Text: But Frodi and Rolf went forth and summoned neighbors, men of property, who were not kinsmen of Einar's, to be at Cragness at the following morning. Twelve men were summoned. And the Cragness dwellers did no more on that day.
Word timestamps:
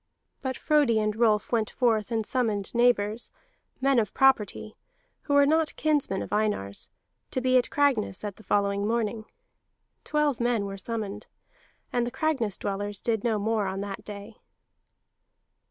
But 0.41 0.57
Frodi 0.57 0.97
and 0.97 1.15
Rolf 1.15 1.51
went 1.51 1.69
forth 1.69 2.09
and 2.09 2.25
summoned 2.25 2.73
neighbors, 2.73 3.29
men 3.79 3.99
of 3.99 4.15
property, 4.15 4.73
who 5.21 5.35
were 5.35 5.45
not 5.45 5.75
kinsmen 5.75 6.23
of 6.23 6.33
Einar's, 6.33 6.89
to 7.29 7.39
be 7.39 7.55
at 7.59 7.69
Cragness 7.69 8.23
at 8.23 8.37
the 8.37 8.43
following 8.43 8.87
morning. 8.87 9.25
Twelve 10.03 10.39
men 10.39 10.65
were 10.65 10.75
summoned. 10.75 11.27
And 11.93 12.07
the 12.07 12.11
Cragness 12.11 12.57
dwellers 12.57 12.99
did 12.99 13.23
no 13.23 13.37
more 13.37 13.67
on 13.67 13.81
that 13.81 14.03
day. 14.03 14.37